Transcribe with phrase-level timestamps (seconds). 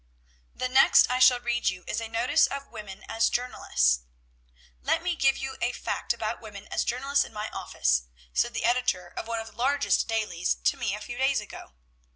[0.55, 3.99] "The next I shall read you is a notice of women as journalists:
[4.81, 8.01] "'Let me give you a fact about women as journalists in my own office,'
[8.33, 11.73] said the editor of one of the largest dailies to me a few days ago.